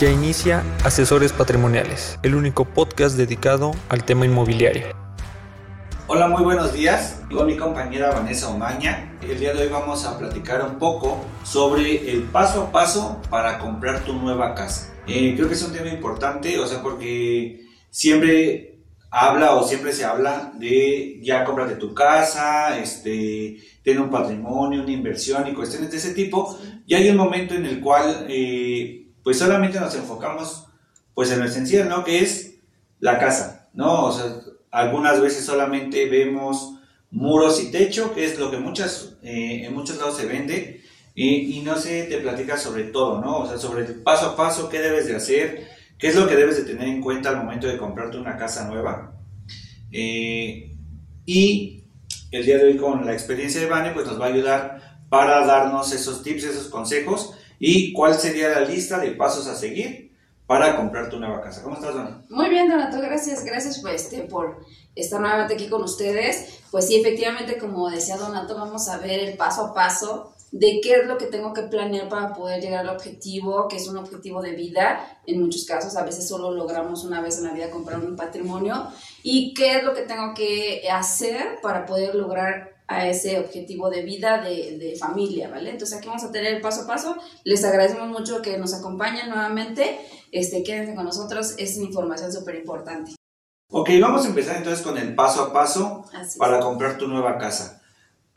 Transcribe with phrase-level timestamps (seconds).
[0.00, 4.86] Ya inicia Asesores Patrimoniales, el único podcast dedicado al tema inmobiliario.
[6.06, 7.20] Hola, muy buenos días.
[7.30, 9.18] Con mi compañera Vanessa Omaña.
[9.20, 13.58] El día de hoy vamos a platicar un poco sobre el paso a paso para
[13.58, 14.90] comprar tu nueva casa.
[15.06, 18.78] Eh, creo que es un tema importante, o sea, porque siempre
[19.10, 24.92] habla o siempre se habla de ya cómprate tu casa, este, ten un patrimonio, una
[24.92, 26.58] inversión y cuestiones de ese tipo.
[26.86, 30.66] Y hay un momento en el cual eh, pues solamente nos enfocamos
[31.14, 32.02] pues en lo esencial, ¿no?
[32.02, 32.56] Que es
[32.98, 34.06] la casa, ¿no?
[34.06, 34.24] O sea,
[34.72, 36.80] algunas veces solamente vemos
[37.12, 40.82] muros y techo, que es lo que muchas, eh, en muchos lados se vende,
[41.14, 43.38] y, no se te platica sobre todo, ¿no?
[43.38, 46.34] O sea, sobre el paso a paso, qué debes de hacer, qué es lo que
[46.34, 49.12] debes de tener en cuenta al momento de comprarte una casa nueva.
[49.92, 50.74] Eh,
[51.24, 51.84] y
[52.32, 55.46] el día de hoy con la experiencia de Vane, pues nos va a ayudar para
[55.46, 60.76] darnos esos tips, esos consejos ¿Y cuál sería la lista de pasos a seguir para
[60.76, 61.62] comprar tu nueva casa?
[61.62, 62.24] ¿Cómo estás, Dona?
[62.30, 64.64] Muy bien, Donato, gracias, gracias pues, este, por
[64.96, 66.60] estar nuevamente aquí con ustedes.
[66.70, 70.94] Pues sí, efectivamente, como decía Donato, vamos a ver el paso a paso de qué
[70.94, 74.40] es lo que tengo que planear para poder llegar al objetivo, que es un objetivo
[74.40, 75.20] de vida.
[75.26, 78.86] En muchos casos, a veces solo logramos una vez en la vida comprar un patrimonio.
[79.22, 84.02] Y qué es lo que tengo que hacer para poder lograr a ese objetivo de
[84.02, 85.70] vida de, de, familia, ¿vale?
[85.70, 87.16] Entonces aquí vamos a tener el paso a paso.
[87.44, 90.00] Les agradecemos mucho que nos acompañen nuevamente.
[90.32, 93.12] Este, quédense con nosotros, es información súper importante.
[93.70, 96.04] Ok, vamos a empezar entonces con el paso a paso
[96.36, 97.80] para comprar tu nueva casa.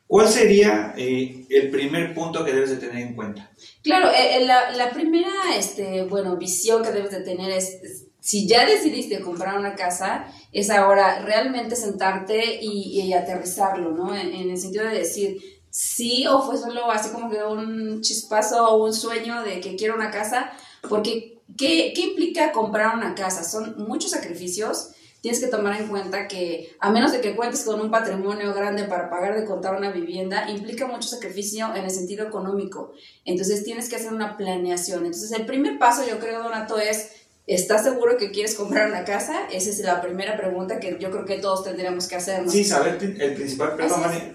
[0.06, 3.50] ¿Cuál sería eh, el primer punto que debes de tener en cuenta?
[3.82, 8.48] Claro, eh, eh, la, la, primera este, bueno, visión que debes de tener es si
[8.48, 14.16] ya decidiste comprar una casa, es ahora realmente sentarte y, aterrizarlo, ¿no?
[14.16, 18.86] En, el sentido de decir, sí o fue solo así como que un chispazo o
[18.86, 20.54] un sueño de que quiero una casa,
[20.88, 23.44] porque ¿qué, ¿qué implica comprar una casa?
[23.44, 24.92] Son muchos sacrificios.
[25.20, 28.86] Tienes que tomar en cuenta que a menos de que cuentes con un patrimonio grande
[28.86, 32.94] para pagar de contar una vivienda, implica mucho sacrificio en el sentido económico.
[33.26, 35.06] Entonces tienes que hacer una planeación.
[35.06, 39.48] Entonces el primer paso yo creo, Donato, es ¿Estás seguro que quieres comprar una casa?
[39.52, 42.54] Esa es la primera pregunta que yo creo que todos tendríamos que hacernos.
[42.54, 43.76] Sí, saber el principal,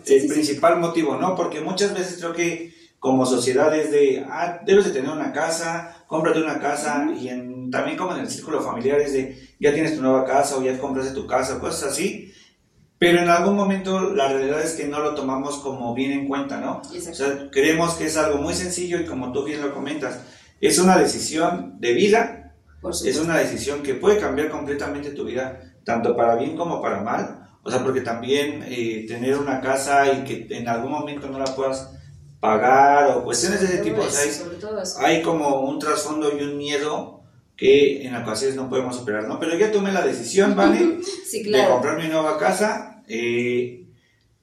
[0.07, 1.35] el principal motivo, ¿no?
[1.35, 6.05] Porque muchas veces creo que como sociedad es de, ah, debes de tener una casa,
[6.07, 9.95] cómprate una casa, y en, también como en el círculo familiar es de, ya tienes
[9.95, 12.33] tu nueva casa o ya compraste tu casa, cosas así.
[12.99, 16.61] Pero en algún momento la realidad es que no lo tomamos como bien en cuenta,
[16.61, 16.83] ¿no?
[16.83, 20.21] O sea, creemos que es algo muy sencillo y como tú bien lo comentas,
[20.61, 22.48] es una decisión de vida
[23.05, 27.49] es una decisión que puede cambiar completamente tu vida, tanto para bien como para mal.
[27.63, 31.55] O sea, porque también eh, tener una casa y que en algún momento no la
[31.55, 31.91] puedas
[32.41, 34.01] pagar o cuestiones de ese tipo.
[34.01, 37.23] O sea, hay, como un trasfondo y un miedo
[37.57, 39.41] que en ocasiones no podemos superar, ¿no?
[39.41, 40.79] Pero ya tomé la decisión, ¿vale?
[41.33, 43.03] De comprar mi nueva casa.
[43.09, 43.88] Eh,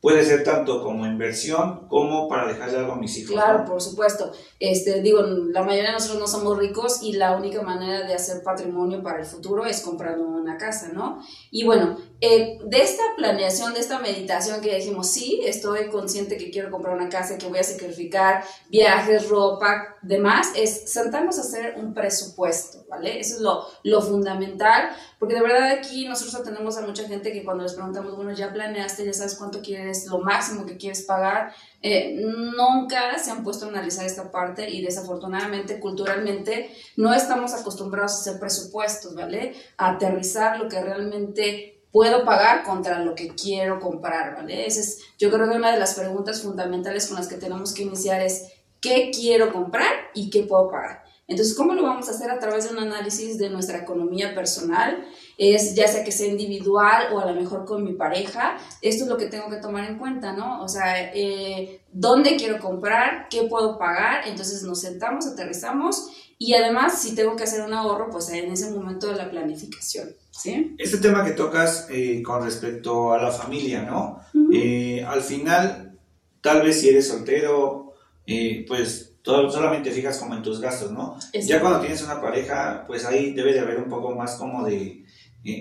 [0.06, 3.32] puede ser tanto como inversión como para dejarle algo a mis hijos.
[3.32, 4.32] Claro, por supuesto.
[4.60, 8.44] Este, digo, la mayoría de nosotros no somos ricos y la única manera de hacer
[8.44, 11.24] patrimonio para el futuro es comprando una casa, ¿no?
[11.50, 16.52] Y bueno, eh, de esta planeación, de esta meditación que dijimos, sí, estoy consciente que
[16.52, 21.78] quiero comprar una casa, que voy a sacrificar viajes, ropa, demás, es sentarnos a hacer
[21.78, 23.20] un presupuesto, ¿vale?
[23.20, 24.90] Eso es lo, lo fundamental,
[25.25, 28.53] porque de verdad aquí nosotros atendemos a mucha gente que cuando les preguntamos, bueno, ya
[28.53, 32.22] planeaste, ya sabes cuánto quieres, lo máximo que quieres pagar, eh,
[32.56, 38.19] nunca se han puesto a analizar esta parte y desafortunadamente culturalmente no estamos acostumbrados a
[38.19, 39.56] hacer presupuestos, ¿vale?
[39.78, 44.68] A aterrizar lo que realmente puedo pagar contra lo que quiero comprar, ¿vale?
[44.68, 47.81] Esa es, yo creo que una de las preguntas fundamentales con las que tenemos que
[47.81, 51.05] iniciar es qué quiero comprar y qué puedo pagar.
[51.28, 52.30] Entonces, ¿cómo lo vamos a hacer?
[52.30, 55.06] A través de un análisis de nuestra economía personal,
[55.38, 59.09] es ya sea que sea individual o a lo mejor con mi pareja, esto es
[59.09, 60.62] lo que tengo que tomar en cuenta, ¿no?
[60.62, 63.28] O sea, eh, ¿dónde quiero comprar?
[63.30, 64.28] ¿Qué puedo pagar?
[64.28, 68.69] Entonces nos sentamos, aterrizamos y además, si tengo que hacer un ahorro, pues en ese
[68.72, 70.10] momento de la planificación.
[70.31, 70.75] ¿sí?
[70.77, 74.19] Este tema que tocas eh, con respecto a la familia, ¿no?
[74.54, 75.98] Eh, al final,
[76.42, 77.94] tal vez si eres soltero,
[78.27, 81.18] eh, pues todo, solamente fijas como en tus gastos, ¿no?
[81.33, 85.04] Ya cuando tienes una pareja, pues ahí debe de haber un poco más como de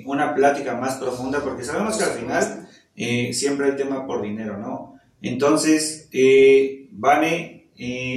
[0.06, 2.68] una plática más profunda, porque sabemos que al final
[3.32, 5.00] siempre hay tema por dinero, ¿no?
[5.22, 6.08] Entonces,
[6.92, 7.70] Vane,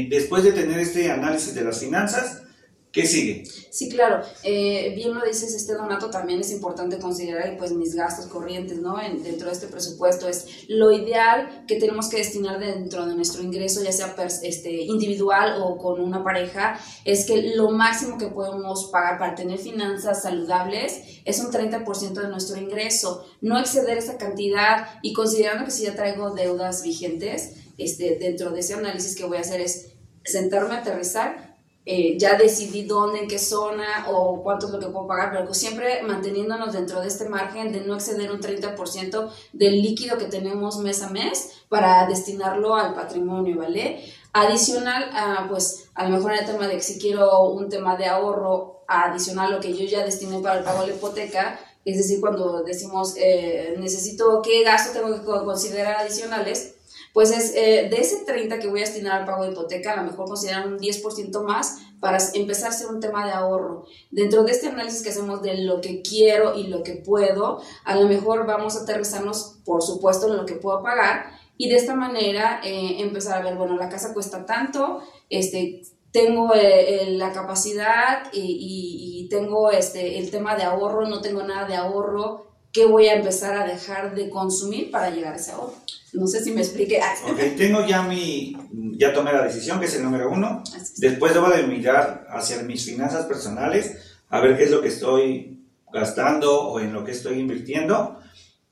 [0.10, 2.44] después de tener este análisis de las finanzas,
[2.92, 3.44] ¿Qué sigue?
[3.46, 4.24] Sí, claro.
[4.44, 9.00] Eh, bien lo dices, este Donato, también es importante considerar pues mis gastos corrientes, ¿no?
[9.00, 13.44] En, dentro de este presupuesto es lo ideal que tenemos que destinar dentro de nuestro
[13.44, 18.90] ingreso, ya sea este, individual o con una pareja, es que lo máximo que podemos
[18.92, 23.26] pagar para tener finanzas saludables es un 30% de nuestro ingreso.
[23.42, 28.62] No exceder esa cantidad y considerando que si ya traigo deudas vigentes, este, dentro de
[28.62, 29.90] ese análisis que voy a hacer es
[30.24, 31.47] sentarme a aterrizar
[31.90, 35.54] eh, ya decidí dónde, en qué zona o cuánto es lo que puedo pagar, pero
[35.54, 40.80] siempre manteniéndonos dentro de este margen de no exceder un 30% del líquido que tenemos
[40.80, 44.04] mes a mes para destinarlo al patrimonio, ¿vale?
[44.34, 47.96] Adicional, a, pues a lo mejor en el tema de que si quiero un tema
[47.96, 51.96] de ahorro adicional lo que yo ya destiné para el pago de la hipoteca, es
[51.96, 56.76] decir, cuando decimos eh, necesito qué gasto tengo que considerar adicionales,
[57.14, 59.98] pues es eh, de ese 30 que voy a destinar al pago de hipoteca, a
[59.98, 63.86] lo mejor consideran un 10% más para empezar a ser un tema de ahorro.
[64.12, 67.96] Dentro de este análisis que hacemos de lo que quiero y lo que puedo, a
[67.96, 71.96] lo mejor vamos a aterrizarnos, por supuesto, en lo que puedo pagar y de esta
[71.96, 75.82] manera eh, empezar a ver, bueno, la casa cuesta tanto, este,
[76.12, 81.68] tengo eh, la capacidad y, y, tengo este, el tema de ahorro, no tengo nada
[81.68, 85.76] de ahorro, ¿qué voy a empezar a dejar de consumir para llegar a ese ahorro?
[86.14, 87.00] No sé si me explique.
[87.30, 88.56] Ok, tengo ya mi,
[88.98, 90.64] ya tomé la decisión, que es el número uno.
[90.98, 93.98] Después debo de mirar hacia mis finanzas personales,
[94.30, 95.60] a ver qué es lo que estoy
[95.92, 98.20] gastando o en lo que estoy invirtiendo.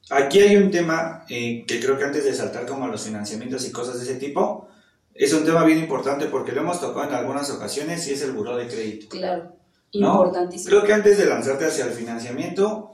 [0.10, 3.66] Aquí hay un tema eh, que creo que antes de saltar como a los financiamientos
[3.68, 4.68] y cosas de ese tipo,
[5.14, 8.34] es un tema bien importante porque lo hemos tocado en algunas ocasiones y es el
[8.34, 9.08] buró de crédito.
[9.10, 9.56] Claro,
[9.92, 10.70] importantísimo.
[10.70, 12.94] Creo que antes de lanzarte hacia el financiamiento,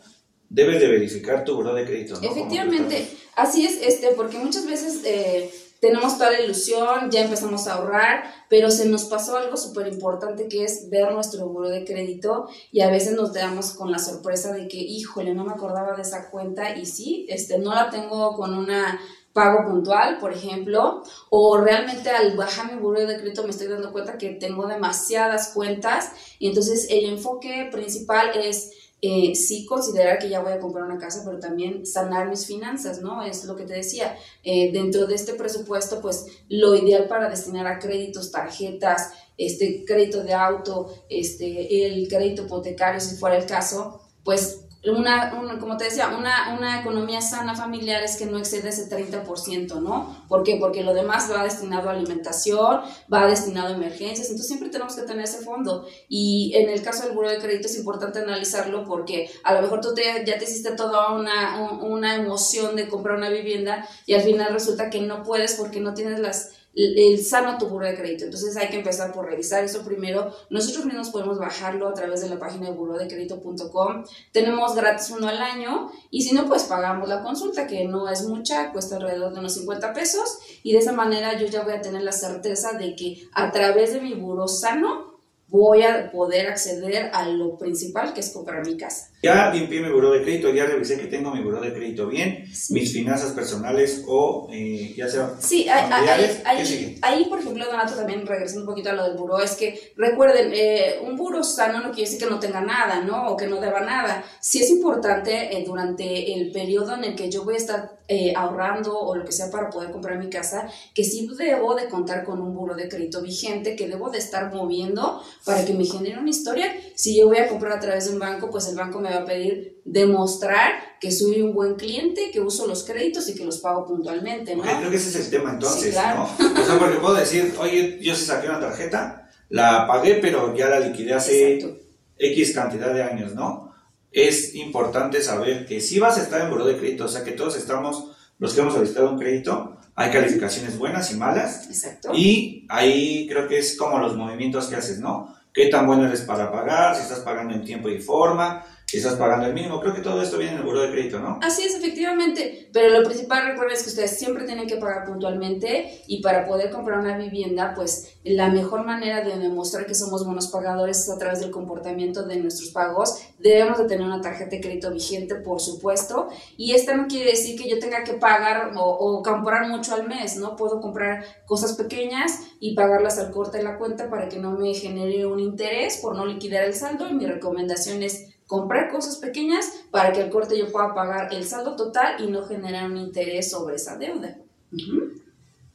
[0.51, 2.19] debes de verificar tu buró de crédito.
[2.21, 5.49] Efectivamente, así es, este, porque muchas veces eh,
[5.79, 10.49] tenemos toda la ilusión, ya empezamos a ahorrar, pero se nos pasó algo súper importante
[10.49, 14.51] que es ver nuestro buró de crédito y a veces nos quedamos con la sorpresa
[14.51, 18.35] de que, híjole, no me acordaba de esa cuenta y sí, este, no la tengo
[18.35, 18.99] con una
[19.31, 23.93] pago puntual, por ejemplo, o realmente al bajar mi buró de crédito me estoy dando
[23.93, 28.71] cuenta que tengo demasiadas cuentas y entonces el enfoque principal es
[29.01, 33.01] eh, sí considerar que ya voy a comprar una casa, pero también sanar mis finanzas,
[33.01, 33.23] ¿no?
[33.23, 34.15] Es lo que te decía.
[34.43, 40.23] Eh, dentro de este presupuesto, pues lo ideal para destinar a créditos, tarjetas, este crédito
[40.23, 45.29] de auto, este, el crédito hipotecario, si fuera el caso, pues una,
[45.59, 50.25] como te decía, una, una, economía sana familiar es que no excede ese 30%, ¿no?
[50.27, 50.57] ¿Por qué?
[50.59, 52.81] Porque lo demás va destinado a alimentación,
[53.13, 55.85] va destinado a emergencias, entonces siempre tenemos que tener ese fondo.
[56.09, 59.81] Y en el caso del buro de crédito es importante analizarlo porque a lo mejor
[59.81, 64.21] tú te, ya te hiciste toda una, una emoción de comprar una vivienda y al
[64.21, 68.25] final resulta que no puedes porque no tienes las el sano tu buro de crédito.
[68.25, 70.33] Entonces hay que empezar por revisar eso primero.
[70.49, 74.03] Nosotros mismos podemos bajarlo a través de la página de burodecredito.com.
[74.31, 78.23] Tenemos gratis uno al año y si no, pues pagamos la consulta, que no es
[78.23, 81.81] mucha, cuesta alrededor de unos 50 pesos y de esa manera yo ya voy a
[81.81, 87.11] tener la certeza de que a través de mi buro sano voy a poder acceder
[87.13, 89.10] a lo principal que es comprar mi casa.
[89.23, 92.43] Ya limpié mi buró de crédito, ya revisé que tengo mi buró de crédito bien,
[92.69, 98.61] mis finanzas personales o eh, ya sea Sí, ahí, ahí, por ejemplo, Donato, también regresando
[98.61, 102.09] un poquito a lo del buró, es que recuerden, eh, un buró sano no quiere
[102.09, 103.27] decir que no tenga nada, ¿no?
[103.27, 104.23] O que no deba nada.
[104.39, 108.01] Sí es importante eh, durante el periodo en el que yo voy a estar
[108.35, 112.25] ahorrando o lo que sea para poder comprar mi casa, que sí debo de contar
[112.25, 116.19] con un buró de crédito vigente, que debo de estar moviendo para que me genere
[116.19, 116.75] una historia.
[116.93, 119.19] Si yo voy a comprar a través de un banco, pues el banco me va
[119.19, 123.59] a pedir demostrar que soy un buen cliente, que uso los créditos y que los
[123.59, 124.63] pago puntualmente, ¿no?
[124.63, 126.23] creo que ese es el tema entonces, ¿no?
[126.23, 130.69] O sea, porque puedo decir, oye, yo sí saqué una tarjeta, la pagué, pero ya
[130.69, 131.81] la liquidé hace
[132.17, 133.73] X cantidad de años, ¿no?
[134.11, 137.31] Es importante saber que si vas a estar en buró de crédito, o sea, que
[137.31, 141.67] todos estamos, los que hemos solicitado un crédito, hay calificaciones buenas y malas.
[141.67, 142.11] Exacto.
[142.13, 145.35] Y ahí creo que es como los movimientos que haces, ¿no?
[145.53, 146.95] ¿Qué tan bueno eres para pagar?
[146.95, 149.79] Si estás pagando en tiempo y forma, si estás pagando el mínimo.
[149.79, 151.39] Creo que todo esto viene en el buro de crédito, ¿no?
[151.41, 152.67] Así es, efectivamente.
[152.73, 156.71] Pero lo principal, recuerden, es que ustedes siempre tienen que pagar puntualmente y para poder
[156.71, 161.17] comprar una vivienda, pues la mejor manera de demostrar que somos buenos pagadores es a
[161.17, 163.17] través del comportamiento de nuestros pagos.
[163.39, 166.27] Debemos de tener una tarjeta de crédito vigente, por supuesto.
[166.57, 170.05] Y esta no quiere decir que yo tenga que pagar o, o comprar mucho al
[170.05, 170.57] mes, ¿no?
[170.57, 174.73] Puedo comprar cosas pequeñas y pagarlas al corte de la cuenta para que no me
[174.73, 177.07] genere un interés por no liquidar el saldo.
[177.07, 181.45] Y mi recomendación es comprar cosas pequeñas para que al corte yo pueda pagar el
[181.45, 184.35] saldo total y no generar un interés sobre esa deuda.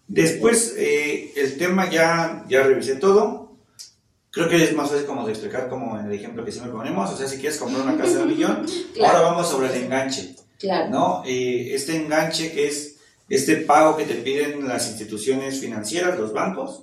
[0.06, 3.56] Después, eh, el tema ya, ya revisé todo.
[4.30, 7.10] creo que es más fácil como de explicar como en el ejemplo que siempre ponemos,
[7.10, 8.66] o sea, si quieres comprar una casa de un millón,
[9.02, 10.36] ahora vamos sobre el enganche.
[10.58, 10.90] Claro.
[10.90, 11.22] ¿no?
[11.24, 12.98] Eh, este enganche que es
[13.30, 16.82] este pago que te piden las instituciones financieras, los bancos,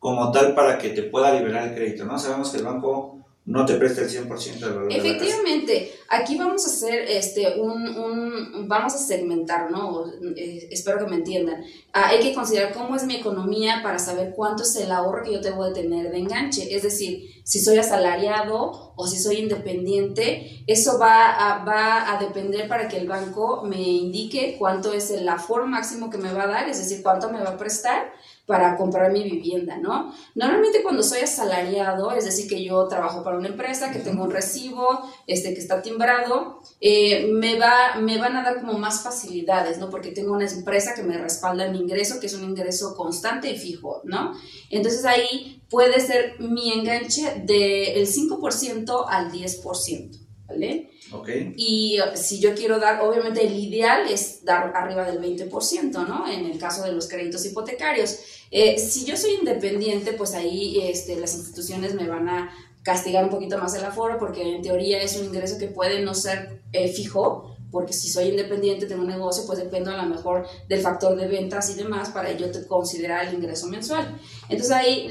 [0.00, 2.18] como tal para que te pueda liberar el crédito, ¿no?
[2.18, 3.17] Sabemos que el banco
[3.48, 8.94] no te presta el 100% del Efectivamente, aquí vamos a hacer este un, un vamos
[8.94, 10.04] a segmentar, ¿no?
[10.36, 11.64] Eh, espero que me entiendan.
[11.94, 15.32] Ah, hay que considerar cómo es mi economía para saber cuánto es el ahorro que
[15.32, 20.62] yo tengo de tener de enganche, es decir, si soy asalariado o si soy independiente,
[20.66, 25.26] eso va a, va a depender para que el banco me indique cuánto es el
[25.26, 28.12] aforo máximo que me va a dar, es decir, cuánto me va a prestar
[28.44, 30.14] para comprar mi vivienda, ¿no?
[30.34, 34.30] Normalmente cuando soy asalariado, es decir, que yo trabajo para una empresa, que tengo un
[34.30, 39.78] recibo, este, que está timbrado, eh, me, va, me van a dar como más facilidades,
[39.78, 39.88] ¿no?
[39.88, 43.58] Porque tengo una empresa que me respalda mi ingreso, que es un ingreso constante y
[43.58, 44.34] fijo, ¿no?
[44.68, 50.90] Entonces ahí puede ser mi enganche del 5% al 10%, ¿vale?
[51.10, 51.54] Okay.
[51.56, 56.30] Y uh, si yo quiero dar, obviamente el ideal es dar arriba del 20%, ¿no?
[56.30, 58.18] En el caso de los créditos hipotecarios.
[58.50, 62.50] Eh, si yo soy independiente, pues ahí este, las instituciones me van a
[62.82, 66.14] castigar un poquito más el aforo porque en teoría es un ingreso que puede no
[66.14, 70.46] ser eh, fijo, porque si soy independiente, tengo un negocio, pues dependo a lo mejor
[70.68, 74.18] del factor de ventas y demás para yo te considerar el ingreso mensual.
[74.48, 75.10] Entonces ahí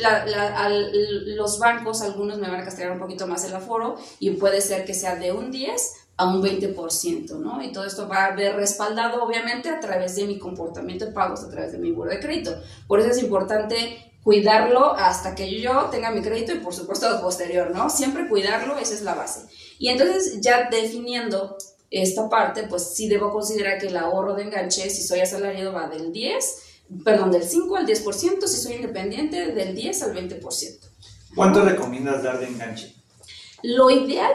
[1.36, 4.86] los bancos, algunos me van a castigar un poquito más el aforo y puede ser
[4.86, 7.62] que sea de un 10 a un 20%, ¿no?
[7.62, 11.44] Y todo esto va a ver respaldado, obviamente, a través de mi comportamiento de pagos,
[11.44, 12.60] a través de mi buro de crédito.
[12.88, 17.70] Por eso es importante cuidarlo hasta que yo tenga mi crédito y, por supuesto, posterior,
[17.70, 17.92] ¿no?
[17.92, 19.42] Siempre cuidarlo, esa es la base.
[19.78, 21.56] Y entonces, ya definiendo
[21.90, 25.88] esta parte, pues sí debo considerar que el ahorro de enganche, si soy asalariado, va
[25.88, 26.58] del 10,
[27.04, 30.80] perdón, del 5 al 10%, si soy independiente, del 10 al 20%.
[31.36, 32.94] ¿Cuánto recomiendas dar de enganche?
[33.64, 34.34] Lo ideal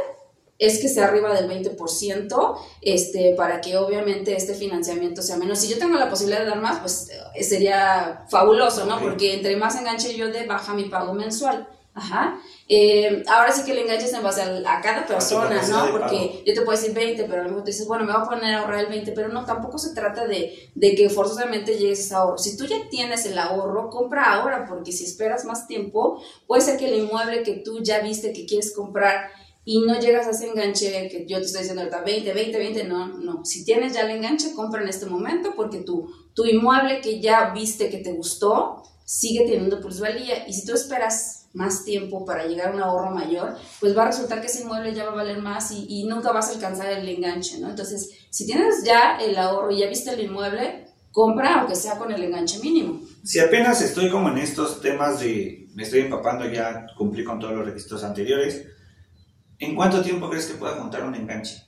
[0.58, 5.58] es que sea arriba del 20%, este, para que obviamente este financiamiento sea menos.
[5.58, 9.00] Si yo tengo la posibilidad de dar más, pues eh, sería fabuloso, ¿no?
[9.00, 11.68] Porque entre más enganche yo de, baja mi pago mensual.
[11.94, 12.40] Ajá.
[12.74, 15.90] Eh, ahora sí que le enganches en base a, cada persona, ¿no?
[15.90, 18.22] Porque yo te puedo decir 20, pero a lo mejor te dices, bueno, me voy
[18.22, 21.76] a poner a ahorrar el 20, pero no, tampoco se trata de, de que forzosamente
[21.76, 22.38] llegues a ese ahorro.
[22.38, 26.78] Si tú ya tienes el ahorro, compra ahora, porque si esperas más tiempo, puede ser
[26.78, 29.28] que el inmueble que tú ya viste que quieres comprar
[29.66, 32.84] y no llegas a ese enganche que yo te estoy diciendo ahorita, 20, 20, 20,
[32.84, 33.44] no, no.
[33.44, 37.52] Si tienes ya el enganche, compra en este momento porque tu, tu inmueble que ya
[37.52, 40.48] viste que te gustó sigue teniendo plusvalía.
[40.48, 44.06] Y si tú esperas más tiempo para llegar a un ahorro mayor, pues va a
[44.06, 47.08] resultar que ese inmueble ya va a valer más y, nunca vas a alcanzar el
[47.08, 47.70] enganche, ¿no?
[47.70, 52.10] Entonces, si tienes ya el ahorro y ya viste el inmueble, compra aunque sea con
[52.10, 53.00] el enganche mínimo.
[53.24, 57.54] Si apenas estoy como en estos temas de me estoy empapando, ya cumplí con todos
[57.54, 58.66] los requisitos anteriores,
[59.62, 61.62] ¿En cuánto tiempo crees que pueda contar un enganche?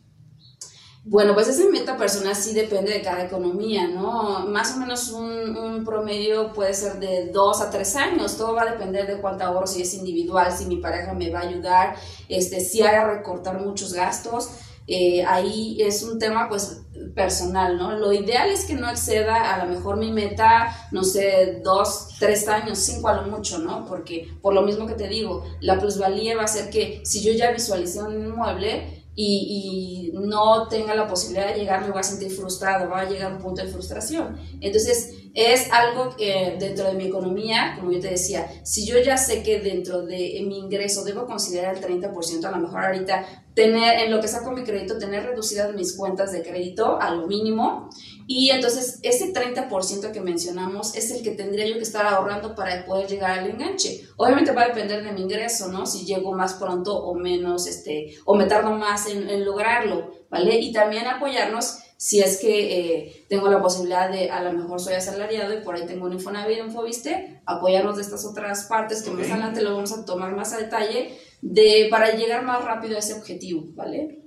[1.07, 4.47] Bueno, pues esa meta personal sí depende de cada economía, ¿no?
[4.47, 8.73] Más o menos un, promedio puede ser de dos a tres años, todo va a
[8.73, 11.97] depender de cuánto ahorro, si es individual, si mi pareja me va a ayudar,
[12.31, 14.49] este, si hay a recortar muchos gastos,
[14.87, 16.81] eh, ahí es un tema pues
[17.15, 17.99] personal, ¿no?
[17.99, 22.49] Lo ideal es que no exceda a lo mejor mi meta, no sé, dos, tres
[22.49, 23.85] años, cinco a lo mucho, ¿no?
[23.85, 27.33] Porque por lo mismo que te digo, la plusvalía va a ser que si yo
[27.33, 32.31] ya visualicé un inmueble, y, no tenga la posibilidad de llegar, me voy a sentir
[32.31, 34.39] frustrado, va a llegar a un punto de frustración.
[34.61, 39.17] Entonces, es algo que dentro de mi economía, como yo te decía, si yo ya
[39.17, 44.01] sé que dentro de mi ingreso debo considerar el 30%, a lo mejor ahorita tener,
[44.01, 47.91] en lo que saco mi crédito, tener reducidas mis cuentas de crédito a lo mínimo.
[48.27, 52.85] Y entonces ese 30% que mencionamos es el que tendría yo que estar ahorrando para
[52.87, 54.07] poder llegar al enganche.
[54.17, 55.85] Obviamente va a depender de mi ingreso, ¿no?
[55.87, 60.59] Si llego más pronto o menos, este, o me tardo más en, en lograrlo, ¿vale?
[60.59, 64.95] Y también apoyarnos si es que eh, tengo la posibilidad de, a lo mejor soy
[64.95, 69.11] asalariado y por ahí tengo un Infonavit, un Fobiste, apoyarnos de estas otras partes que
[69.11, 72.99] más adelante lo vamos a tomar más a detalle de, para llegar más rápido a
[72.99, 74.19] ese objetivo, ¿vale?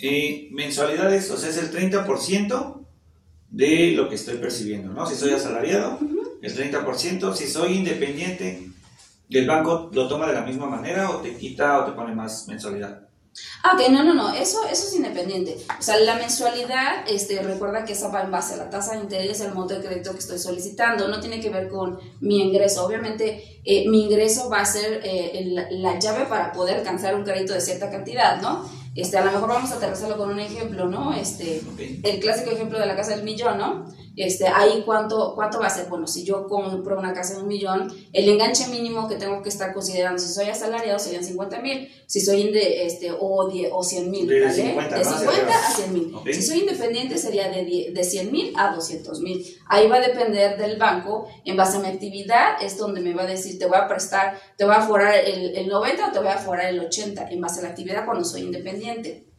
[0.00, 2.86] Eh, mensualidades, o sea, es el 30%
[3.50, 5.06] de lo que estoy percibiendo, ¿no?
[5.06, 5.98] Si soy asalariado,
[6.42, 8.68] el 30%, si soy independiente,
[9.30, 12.46] ¿el banco lo toma de la misma manera o te quita o te pone más
[12.48, 13.08] mensualidad?
[13.62, 15.56] Ah, ok, no, no, no, eso, eso es independiente.
[15.78, 19.02] O sea, la mensualidad, este, recuerda que esa va en base a la tasa de
[19.02, 22.84] interés, el monto de crédito que estoy solicitando, no tiene que ver con mi ingreso.
[22.84, 27.52] Obviamente, eh, mi ingreso va a ser eh, la llave para poder alcanzar un crédito
[27.52, 28.68] de cierta cantidad, ¿no?
[28.98, 31.14] Este, a lo mejor vamos a aterrizarlo con un ejemplo, ¿no?
[31.14, 31.62] Este,
[32.02, 33.86] El clásico ejemplo de la casa del millón, ¿no?
[34.18, 35.86] este, ahí cuánto, cuánto va a ser.
[35.88, 39.48] Bueno, si yo compro una casa de un millón, el enganche mínimo que tengo que
[39.48, 44.10] estar considerando, si soy asalariado, serían 50 mil, si soy de, este, o, o 100
[44.10, 44.40] mil, ¿vale?
[44.40, 46.12] De 50, a 100 mil.
[46.32, 49.44] Si soy independiente, sería de, de 100 mil a 200 mil.
[49.66, 53.22] Ahí va a depender del banco, en base a mi actividad, es donde me va
[53.22, 56.18] a decir, te voy a prestar, te voy a forar el, el 90 o te
[56.18, 58.87] voy a forar el 80, en base a la actividad cuando soy independiente.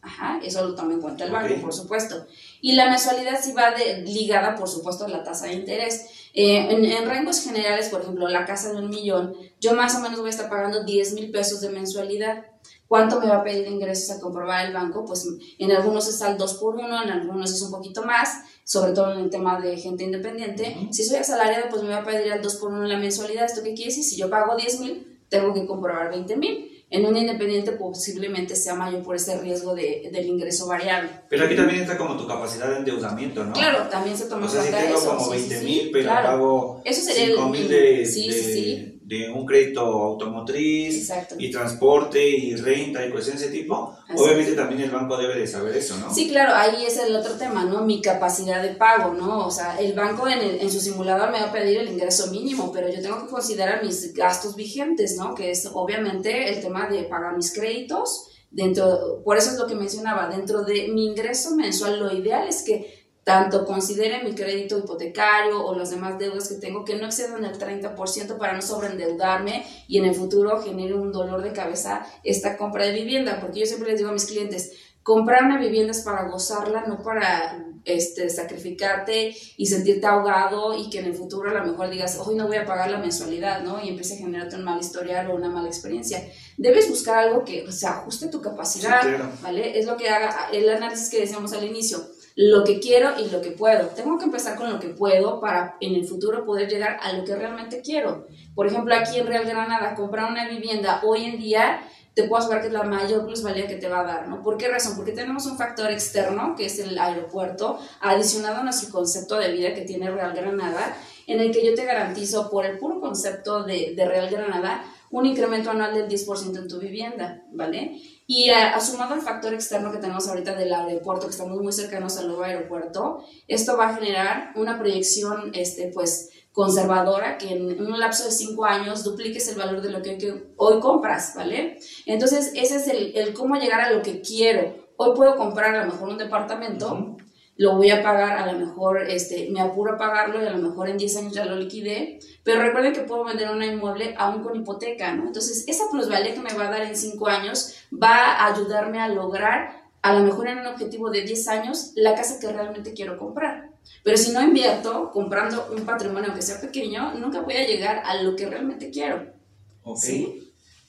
[0.02, 2.26] Ajá, eso lo toma en cuenta el banco, por supuesto.
[2.62, 6.06] Y la mensualidad sí va de, ligada, por supuesto, a la tasa de interés.
[6.32, 10.18] Eh, en, rangos generales, por ejemplo, la casa de un millón, yo más o menos
[10.20, 12.46] voy a estar pagando 10 mil pesos de mensualidad.
[12.88, 15.04] ¿Cuánto me va a pedir ingresos a comprobar el banco?
[15.04, 15.28] Pues
[15.58, 19.12] en algunos es al 2 por 1, en algunos es un poquito más, sobre todo
[19.12, 20.88] en el tema de gente independiente.
[20.90, 23.44] Si soy asalariado, pues me va a pedir al 2 por 1 la mensualidad.
[23.44, 24.02] ¿Esto qué quiere decir?
[24.02, 28.74] Si yo pago 10 mil, tengo que comprobar 20 mil en un independiente posiblemente sea
[28.74, 31.10] mayor por ese riesgo de, del ingreso variable.
[31.28, 33.52] Pero aquí también entra como tu capacidad de endeudamiento, ¿no?
[33.52, 37.68] Claro, también se toma o sea, si tengo como 20 mil, pero pago 5 mil
[37.68, 43.96] de, de, de un crédito automotriz y transporte y renta y cosas de ese tipo,
[44.16, 46.14] obviamente también el banco debe de saber eso, ¿no?
[46.14, 47.84] Sí, claro, ahí es el otro tema, ¿no?
[47.84, 49.48] Mi capacidad de pago, ¿no?
[49.48, 52.70] O sea, el banco en, en su simulador me va a pedir el ingreso mínimo,
[52.70, 55.34] pero yo tengo que considerar mis gastos vigentes, ¿no?
[55.34, 58.28] Que es obviamente el tema de pagar mis créditos.
[58.52, 62.62] Dentro, por eso es lo que mencionaba, dentro de mi ingreso mensual, lo ideal es
[62.62, 62.99] que
[63.30, 67.56] tanto considere mi crédito hipotecario o las demás deudas que tengo que no excedan el
[67.56, 72.86] 30% para no sobreendeudarme y en el futuro genere un dolor de cabeza esta compra
[72.86, 74.72] de vivienda, porque yo siempre les digo a mis clientes,
[75.04, 80.98] comprar una vivienda es para gozarla, no para este, sacrificarte y sentirte ahogado y que
[80.98, 83.80] en el futuro a lo mejor digas, hoy no voy a pagar la mensualidad, ¿no?
[83.80, 86.20] Y empiece a generarte un mal historial o una mala experiencia.
[86.56, 89.02] Debes buscar algo que se ajuste a tu capacidad,
[89.40, 89.78] ¿vale?
[89.78, 92.04] Es lo que haga el análisis que decíamos al inicio
[92.36, 93.88] lo que quiero y lo que puedo.
[93.88, 97.24] Tengo que empezar con lo que puedo para en el futuro poder llegar a lo
[97.24, 98.26] que realmente quiero.
[98.54, 101.82] Por ejemplo, aquí en Real Granada, comprar una vivienda hoy en día
[102.14, 104.42] te puedo asegurar que es la mayor plusvalía que te va a dar, ¿no?
[104.42, 104.96] ¿Por qué razón?
[104.96, 109.74] Porque tenemos un factor externo, que es el aeropuerto, adicionado a nuestro concepto de vida
[109.74, 110.96] que tiene Real Granada,
[111.26, 115.26] en el que yo te garantizo, por el puro concepto de, de Real Granada, un
[115.26, 118.00] incremento anual del 10% en tu vivienda, ¿vale?
[118.32, 122.28] Y asumado el factor externo que tenemos ahorita del aeropuerto, que estamos muy cercanos al
[122.28, 128.26] nuevo aeropuerto, esto va a generar una proyección, este, pues, conservadora, que en un lapso
[128.26, 131.80] de cinco años dupliques el valor de lo que, hoy compras, ¿vale?
[132.06, 134.76] Entonces, ese es el, cómo llegar a lo que quiero.
[134.96, 137.16] Hoy puedo comprar a lo mejor un departamento,
[137.60, 140.66] lo voy a pagar, a lo mejor este, me apuro a pagarlo y a lo
[140.66, 144.42] mejor en 10 años ya lo liquidé, pero recuerden que puedo vender un inmueble aún
[144.42, 145.26] con hipoteca, ¿no?
[145.26, 149.08] Entonces, esa plusvalía que me va a dar en 5 años va a ayudarme a
[149.08, 153.18] lograr, a lo mejor en un objetivo de 10 años, la casa que realmente quiero
[153.18, 153.68] comprar.
[154.02, 158.22] Pero si no invierto comprando un patrimonio que sea pequeño, nunca voy a llegar a
[158.22, 159.34] lo que realmente quiero.
[159.82, 160.04] Ok.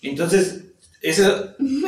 [0.03, 0.67] Entonces,
[1.01, 1.29] ese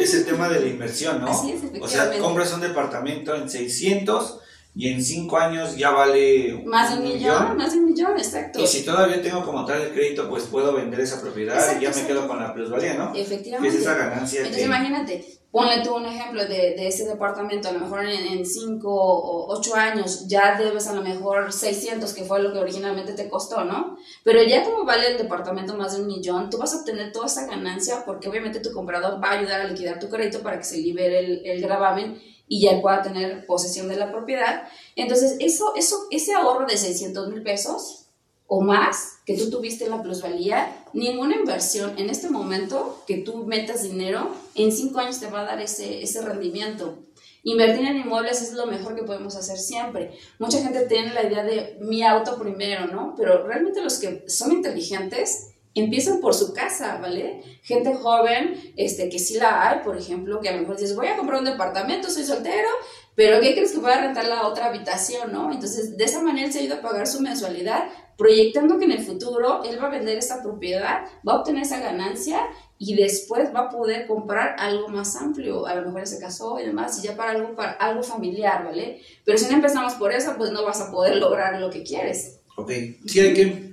[0.01, 1.27] es el tema de la inversión, ¿no?
[1.27, 4.41] Así es, o sea, compras un departamento en 600
[4.75, 8.59] y en cinco años ya vale más de un millón, más de un millón, exacto.
[8.59, 11.91] Y si todavía tengo como tal el crédito, pues puedo vender esa propiedad y ya
[11.91, 13.13] me quedo con la plusvalía, ¿no?
[13.13, 13.75] Efectivamente.
[13.75, 14.39] es esa ganancia.
[14.39, 18.91] Entonces imagínate, ponle tú un ejemplo de, de ese departamento, a lo mejor en, cinco
[18.91, 23.29] o ocho años ya debes a lo mejor 600, que fue lo que originalmente te
[23.29, 23.95] costó, ¿no?
[24.23, 27.27] Pero ya como vale el departamento más de un millón, tú vas a obtener toda
[27.27, 30.63] esa ganancia porque obviamente tu comprador va a ayudar a liquidar tu crédito para que
[30.63, 32.19] se libere el, el gravamen
[32.53, 34.67] y ya pueda tener posesión de la propiedad.
[34.95, 38.05] Entonces, eso, eso, ese ahorro de 600 mil pesos
[38.45, 43.47] o más que tú tuviste en la plusvalía, ninguna inversión en este momento que tú
[43.47, 46.99] metas dinero, en cinco años te va a dar ese, ese rendimiento.
[47.41, 50.11] Invertir en inmuebles es lo mejor que podemos hacer siempre.
[50.37, 53.15] Mucha gente tiene la idea de mi auto primero, ¿no?
[53.17, 57.41] Pero realmente los que son inteligentes empiezan por su casa, ¿vale?
[57.63, 61.07] Gente joven, este, que sí la hay, por ejemplo, que a lo mejor dices, voy
[61.07, 62.67] a comprar un departamento, soy soltero,
[63.15, 65.51] pero ¿qué crees que voy a rentar la otra habitación, no?
[65.51, 67.85] Entonces, de esa manera se ayuda a pagar su mensualidad,
[68.17, 71.79] proyectando que en el futuro él va a vender esa propiedad, va a obtener esa
[71.79, 72.41] ganancia
[72.77, 76.65] y después va a poder comprar algo más amplio, a lo mejor se casó y
[76.65, 79.01] demás, y ya para algo, para algo familiar, ¿vale?
[79.25, 82.39] Pero si no empezamos por eso, pues no vas a poder lograr lo que quieres.
[82.55, 82.71] Ok,
[83.05, 83.72] sí hay que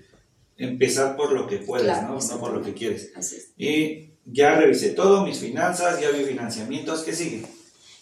[0.60, 2.18] empezar por lo que puedes, ¿no?
[2.18, 3.10] No por lo que quieres.
[3.16, 3.52] Así es.
[3.56, 7.44] Y ya revisé todo, mis finanzas, ya vi financiamientos, ¿qué sigue?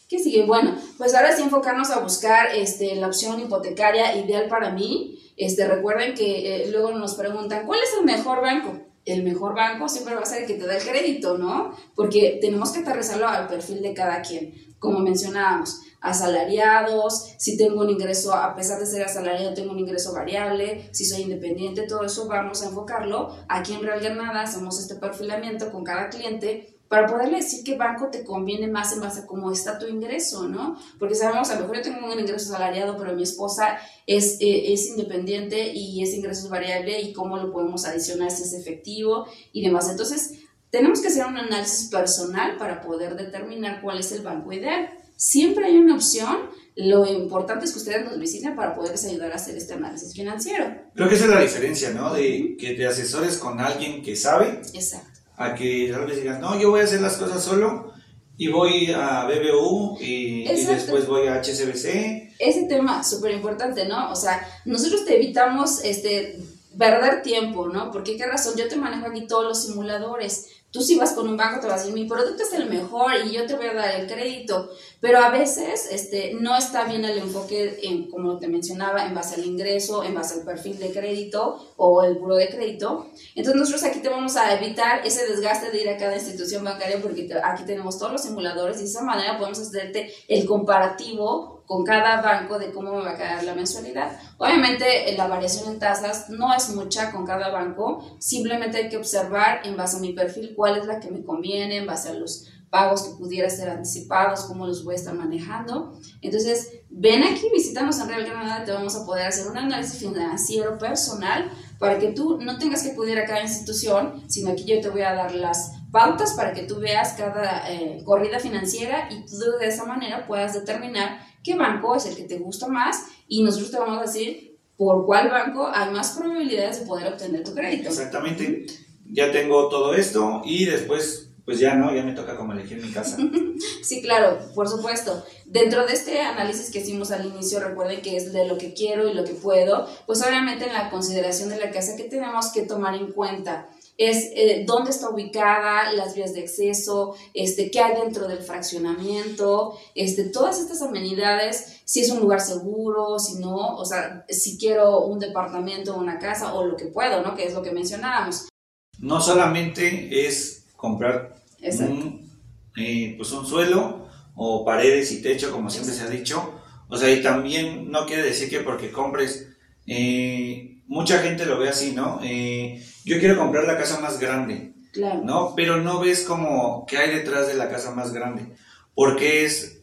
[0.08, 0.44] ¿Qué sigue?
[0.44, 5.32] Bueno, pues ahora sí enfocarnos a buscar este, la opción hipotecaria ideal para mí.
[5.36, 8.88] Este, recuerden que eh, luego nos preguntan, ¿cuál es el mejor banco?
[9.08, 11.74] el mejor banco siempre va a ser el que te da el crédito, ¿no?
[11.94, 14.52] Porque tenemos que aterrizarlo al perfil de cada quien.
[14.78, 20.12] Como mencionábamos, asalariados, si tengo un ingreso, a pesar de ser asalariado, tengo un ingreso
[20.12, 23.36] variable, si soy independiente, todo eso vamos a enfocarlo.
[23.48, 28.08] Aquí en Real Granada hacemos este perfilamiento con cada cliente para poderle decir qué banco
[28.10, 30.78] te conviene más en base a cómo está tu ingreso, ¿no?
[30.98, 34.72] Porque sabemos, a lo mejor yo tengo un ingreso salariado, pero mi esposa es, eh,
[34.72, 39.26] es independiente y ese ingreso es variable y cómo lo podemos adicionar si es efectivo
[39.52, 39.90] y demás.
[39.90, 40.38] Entonces,
[40.70, 44.90] tenemos que hacer un análisis personal para poder determinar cuál es el banco ideal.
[45.18, 49.34] Siempre hay una opción, lo importante es que ustedes nos visiten para poderles ayudar a
[49.34, 50.64] hacer este análisis financiero.
[50.94, 52.14] Creo que esa es la diferencia, ¿no?
[52.14, 54.62] De que te asesores con alguien que sabe.
[54.72, 57.92] Exacto a que tal vez digas, no, yo voy a hacer las cosas solo
[58.36, 62.34] y voy a BBU y, después voy a HCBC.
[62.38, 64.10] Ese tema súper importante, ¿no?
[64.10, 66.38] O sea, nosotros te evitamos este,
[66.76, 67.90] perder tiempo, ¿no?
[67.90, 71.36] Porque qué razón, yo te manejo aquí todos los simuladores Tú si vas con un
[71.36, 73.74] banco te vas a decir, mi producto es el mejor y yo te voy a
[73.74, 78.48] dar el crédito, pero a veces este, no está bien el enfoque, en, como te
[78.48, 82.48] mencionaba, en base al ingreso, en base al perfil de crédito o el buro de
[82.48, 83.06] crédito.
[83.34, 87.00] Entonces nosotros aquí te vamos a evitar ese desgaste de ir a cada institución bancaria
[87.00, 91.84] porque aquí tenemos todos los simuladores y de esa manera podemos hacerte el comparativo con
[91.84, 94.18] cada banco de cómo me va a quedar la mensualidad.
[94.38, 99.60] Obviamente la variación en tasas no es mucha con cada banco, simplemente hay que observar
[99.64, 102.48] en base a mi perfil cuál es la que me conviene, en base a los
[102.70, 105.98] pagos que pudiera ser anticipados, cómo los voy a estar manejando.
[106.20, 110.78] Entonces, ven aquí, visítanos en Real Granada, te vamos a poder hacer un análisis financiero
[110.78, 114.88] personal para que tú no tengas que acudir a cada institución, sino aquí yo te
[114.88, 119.36] voy a dar las pautas para que tú veas cada eh, corrida financiera y tú
[119.58, 123.70] de esa manera puedas determinar qué banco es el que te gusta más y nosotros
[123.70, 127.88] te vamos a decir por cuál banco hay más probabilidades de poder obtener tu crédito.
[127.88, 128.66] Exactamente.
[129.10, 132.92] Ya tengo todo esto y después pues ya no, ya me toca como elegir mi
[132.92, 133.16] casa.
[133.82, 135.24] sí, claro, por supuesto.
[135.46, 139.08] Dentro de este análisis que hicimos al inicio, recuerden que es de lo que quiero
[139.08, 142.66] y lo que puedo, pues obviamente en la consideración de la casa que tenemos que
[142.66, 147.96] tomar en cuenta es eh, dónde está ubicada, las vías de acceso, este, qué hay
[147.98, 153.86] dentro del fraccionamiento, este, todas estas amenidades, si es un lugar seguro, si no, o
[153.86, 157.34] sea, si quiero un departamento, una casa o lo que puedo, ¿no?
[157.34, 158.50] Que es lo que mencionábamos.
[158.98, 161.34] No solamente es comprar
[161.80, 162.30] un,
[162.76, 166.54] eh, pues un suelo o paredes y techo, como siempre se ha dicho,
[166.88, 169.48] o sea, y también no quiere decir que porque compres
[169.86, 172.20] eh, mucha gente lo ve así, ¿no?
[172.22, 175.22] Eh, yo quiero comprar la casa más grande, claro.
[175.24, 175.54] ¿no?
[175.56, 178.46] Pero no ves como qué hay detrás de la casa más grande.
[178.94, 179.82] ¿Por qué es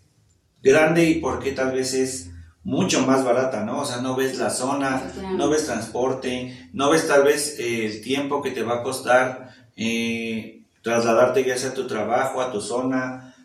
[0.63, 2.29] grande y por qué tal vez es
[2.63, 3.81] mucho más barata, ¿no?
[3.81, 8.01] O sea, no ves la zona, no ves transporte, no ves tal vez eh, el
[8.01, 10.54] tiempo que te va a costar eh,
[10.85, 13.35] trasladarte ya sea a tu trabajo, a tu zona,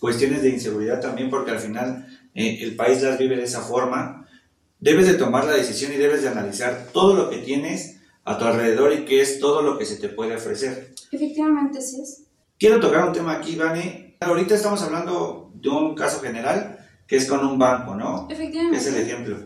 [0.00, 4.26] cuestiones de inseguridad también, porque al final el país las vive de esa forma
[4.80, 8.46] debes de tomar la decisión y debes de analizar todo lo que tienes a tu
[8.46, 10.92] alrededor y qué es todo lo que se te puede ofrecer.
[11.12, 12.24] Efectivamente, sí es.
[12.58, 14.16] Quiero tocar un tema aquí, Vane.
[14.20, 18.26] Ahorita estamos hablando de un caso general que es con un banco, ¿no?
[18.28, 18.78] Efectivamente.
[18.78, 19.36] es el ejemplo.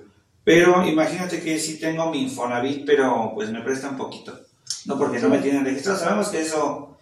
[0.42, 4.38] Pero imagínate que si tengo mi Infonavit, pero pues me presta un poquito.
[4.86, 5.98] No porque no me tienen registrado.
[5.98, 6.93] Sabemos que eso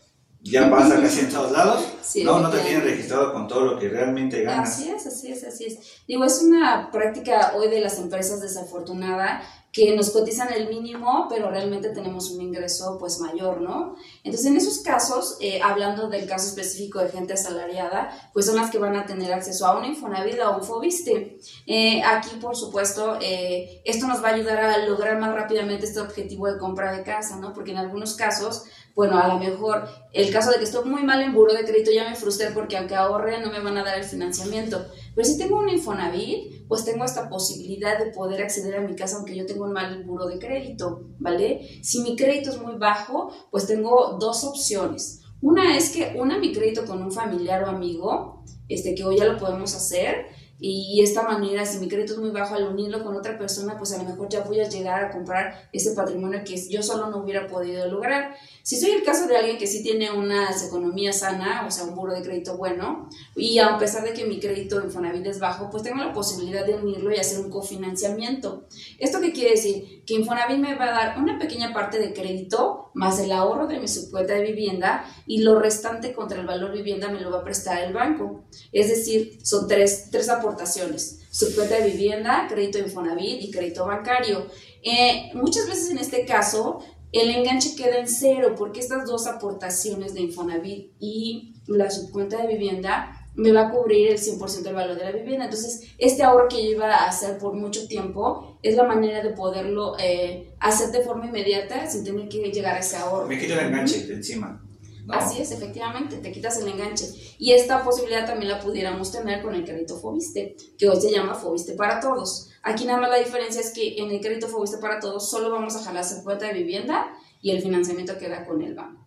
[0.42, 1.84] ya pasa casi en todos lados.
[2.24, 4.70] no, no te tienen registrado con todo lo que realmente ganas.
[4.70, 5.78] Así es, así es, así es.
[6.06, 11.50] Digo, es una práctica hoy de las empresas desafortunada que nos cotizan el mínimo, pero
[11.50, 13.96] realmente tenemos un ingreso pues mayor, ¿no?
[14.22, 18.70] Entonces, en esos casos, eh, hablando del caso específico de gente asalariada, pues son las
[18.70, 21.38] que van a tener acceso a una Infonavit o un Fobiste.
[21.66, 26.00] Eh, aquí, por supuesto, eh, esto nos va a ayudar a lograr más rápidamente este
[26.00, 27.54] objetivo de compra de casa, ¿no?
[27.54, 31.22] Porque en algunos casos bueno, a lo mejor el caso de que estoy muy mal
[31.22, 33.98] en buro de crédito ya me frustré porque aunque ahorre no me van a dar
[33.98, 34.84] el financiamiento.
[35.14, 39.16] Pero si tengo un Infonavit, pues tengo esta posibilidad de poder acceder a mi casa
[39.16, 41.80] aunque yo tengo un mal buro de crédito, ¿vale?
[41.82, 45.20] Si mi crédito es muy bajo, pues tengo dos opciones.
[45.40, 49.24] Una es que una mi crédito con un familiar o amigo, este, que hoy ya
[49.24, 50.26] lo podemos hacer,
[50.64, 53.92] y esta manera, si mi crédito es muy bajo, al unirlo con otra persona, pues
[53.94, 57.18] a lo mejor ya voy a llegar a comprar ese patrimonio que yo solo no
[57.18, 58.36] hubiera podido lograr.
[58.62, 61.96] Si soy el caso de alguien que sí tiene una economía sana, o sea, un
[61.96, 65.68] buro de crédito bueno, y a pesar de que mi crédito en Infonavit es bajo,
[65.68, 68.68] pues tengo la posibilidad de unirlo y hacer un cofinanciamiento.
[69.00, 70.04] ¿Esto qué quiere decir?
[70.06, 73.80] Que Infonavit me va a dar una pequeña parte de crédito más el ahorro de
[73.80, 77.44] mi subcuenta de vivienda y lo restante contra el valor vivienda me lo va a
[77.44, 78.44] prestar el banco.
[78.70, 81.20] Es decir, son tres, tres aportaciones.
[81.30, 84.46] Subcuenta de vivienda, crédito Infonavit y crédito bancario.
[84.82, 86.80] Eh, muchas veces en este caso
[87.12, 92.48] el enganche queda en cero porque estas dos aportaciones de Infonavit y la subcuenta de
[92.48, 95.46] vivienda me va a cubrir el 100% del valor de la vivienda.
[95.46, 99.30] Entonces, este ahorro que yo iba a hacer por mucho tiempo es la manera de
[99.30, 103.26] poderlo eh, hacer de forma inmediata sin tener que llegar a ese ahorro.
[103.26, 104.61] Me quito el enganche encima.
[105.08, 107.06] Así es, efectivamente, te quitas el enganche.
[107.38, 111.34] Y esta posibilidad también la pudiéramos tener con el crédito Fobiste, que hoy se llama
[111.34, 112.50] Fobiste para todos.
[112.62, 115.74] Aquí nada más la diferencia es que en el crédito Fobiste para todos solo vamos
[115.76, 119.02] a jalar su cuenta de vivienda y el financiamiento queda con el banco.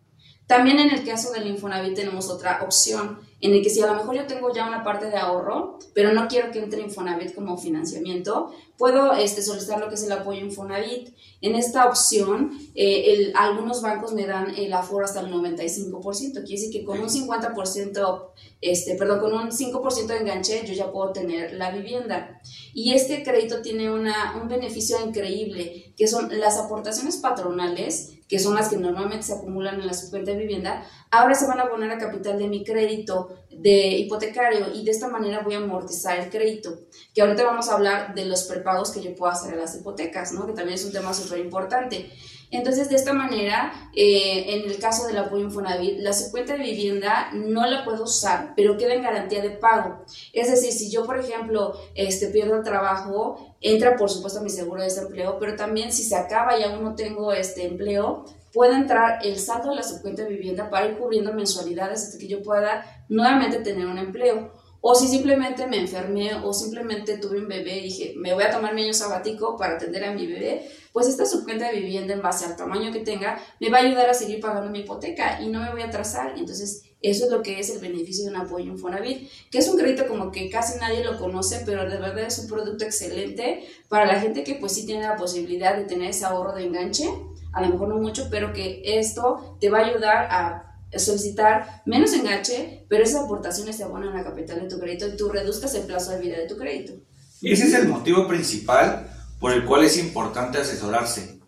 [0.48, 3.96] También en el caso del Infonavit tenemos otra opción, en el que si a lo
[3.96, 7.58] mejor yo tengo ya una parte de ahorro, pero no quiero que entre Infonavit como
[7.58, 11.16] financiamiento, puedo este, solicitar lo que es el apoyo Infonavit.
[11.42, 16.72] En esta opción, eh, algunos bancos me dan el aforo hasta el 95%, quiere decir
[16.72, 18.30] que con un 50%,
[18.62, 22.42] este, perdón, con un 5% de enganche yo ya puedo tener la vivienda.
[22.74, 28.56] Y este crédito tiene una, un beneficio increíble, que son las aportaciones patronales que son
[28.56, 31.92] las que normalmente se acumulan en la subcuenta de vivienda, ahora se van a abonar
[31.92, 36.30] a capital de mi crédito de hipotecario y de esta manera voy a amortizar el
[36.30, 36.80] crédito.
[37.14, 40.32] Que ahorita vamos a hablar de los prepagos que yo puedo hacer a las hipotecas,
[40.32, 40.48] ¿no?
[40.48, 42.10] que también es un tema súper importante.
[42.50, 47.30] Entonces, de esta manera, eh, en el caso del apoyo Infonavit, la subcuenta de vivienda
[47.34, 50.04] no la puedo usar, pero queda en garantía de pago.
[50.34, 54.82] Es decir, si yo, por ejemplo, este, pierdo el trabajo, entra por supuesto mi seguro
[54.82, 59.20] de desempleo, pero también si se acaba y aún no tengo este empleo, puede entrar
[59.24, 63.06] el saldo de la subcuenta de vivienda para ir cubriendo mensualidades hasta que yo pueda
[63.10, 64.52] nuevamente tener un empleo.
[64.88, 68.52] O si simplemente me enfermé o simplemente tuve un bebé y dije, me voy a
[68.52, 72.22] tomar mi año sabático para atender a mi bebé, pues esta subcuenta de vivienda en
[72.22, 75.48] base al tamaño que tenga me va a ayudar a seguir pagando mi hipoteca y
[75.48, 76.38] no me voy a atrasar.
[76.38, 79.76] Entonces, eso es lo que es el beneficio de un apoyo Infonavit, que es un
[79.76, 84.06] crédito como que casi nadie lo conoce, pero de verdad es un producto excelente para
[84.06, 87.10] la gente que pues sí tiene la posibilidad de tener ese ahorro de enganche,
[87.54, 90.65] a lo mejor no mucho, pero que esto te va a ayudar a
[90.98, 95.30] solicitar menos enganche, pero esas aportaciones se abonan a capital de tu crédito y tú
[95.30, 96.94] reduzcas el plazo de vida de tu crédito.
[97.42, 101.40] Ese es el motivo principal por el cual es importante asesorarse,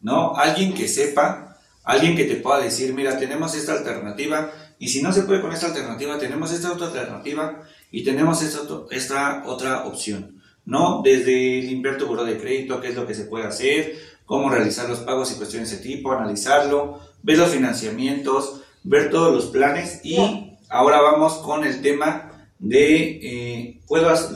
[0.00, 0.34] ¿no?
[0.36, 5.12] Alguien que sepa, alguien que te pueda decir, mira, tenemos esta alternativa y si no
[5.12, 10.42] se puede con esta alternativa, tenemos esta otra alternativa y tenemos esta, esta otra opción,
[10.64, 11.02] ¿no?
[11.02, 14.88] Desde limpiar tu buro de crédito, qué es lo que se puede hacer, cómo realizar
[14.88, 20.00] los pagos y cuestiones de ese tipo, analizarlo, ver los financiamientos, ver todos los planes
[20.04, 23.80] y ahora vamos con el tema de eh,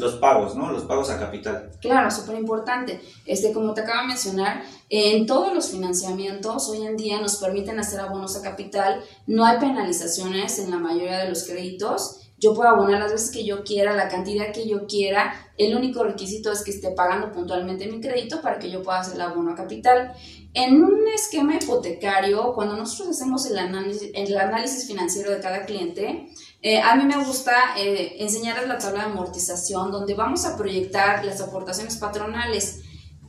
[0.01, 0.71] los pagos, ¿no?
[0.71, 1.71] Los pagos a capital.
[1.81, 3.01] Claro, súper importante.
[3.25, 7.79] Este, como te acabo de mencionar, en todos los financiamientos hoy en día nos permiten
[7.79, 12.21] hacer abonos a capital, no hay penalizaciones en la mayoría de los créditos.
[12.41, 15.35] Yo puedo abonar las veces que yo quiera, la cantidad que yo quiera.
[15.57, 19.15] El único requisito es que esté pagando puntualmente mi crédito para que yo pueda hacer
[19.17, 20.13] el abono a capital.
[20.61, 26.31] En un esquema hipotecario, cuando nosotros hacemos el análisis, financiero de cada cliente,
[26.63, 31.25] eh, a mí me gusta eh, enseñarles la tabla de amortización donde vamos a proyectar
[31.25, 32.81] las aportaciones patronales.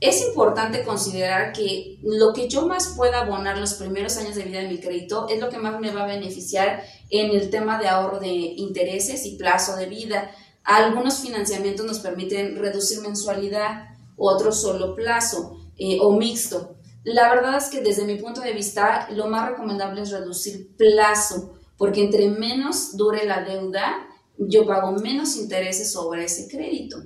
[0.02, 4.62] Es importante considerar que lo que yo más pueda abonar los primeros años de vida
[4.62, 7.90] de mi crédito es lo que más me va a beneficiar en el tema de
[7.90, 10.32] ahorro de intereses y plazo de vida.
[10.64, 16.79] Algunos financiamientos nos permiten reducir mensualidad, otros solo plazo eh, o mixto.
[17.04, 21.54] La verdad es que desde mi punto de vista lo más recomendable es reducir plazo,
[21.78, 24.08] porque entre menos dure la deuda,
[24.38, 27.02] yo pago menos intereses sobre ese crédito.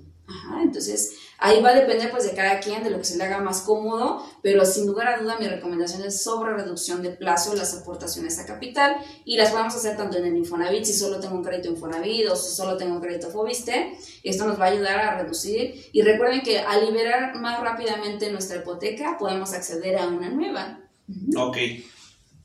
[0.61, 1.11] entonces,
[1.43, 3.61] ahí va a depender pues de cada quien, de lo que se le haga más
[3.61, 8.39] cómodo, pero sin lugar a duda mi recomendación es sobre reducción de plazo las aportaciones
[8.39, 11.67] a capital y las podemos hacer tanto en el Infonavit, si solo tengo un crédito
[11.67, 15.89] Infonavit o si solo tengo un crédito Fobiste, esto nos va a ayudar a reducir
[15.91, 20.79] y recuerden que al liberar más rápidamente nuestra hipoteca podemos acceder a una nueva.
[21.35, 21.57] Ok,